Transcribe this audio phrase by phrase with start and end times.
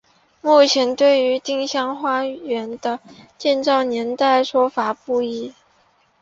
[0.41, 2.99] 目前对于丁香花园的
[3.37, 5.53] 建造年代说法不一。